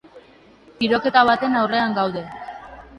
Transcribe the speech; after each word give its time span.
Tiroketa 0.79 1.25
baten 1.31 1.61
aurrean 1.61 1.97
gaude. 2.03 2.29